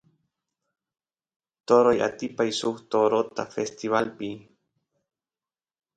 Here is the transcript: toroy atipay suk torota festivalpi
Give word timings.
toroy 1.67 1.99
atipay 2.07 2.51
suk 2.59 2.77
torota 2.91 3.43
festivalpi 3.55 4.29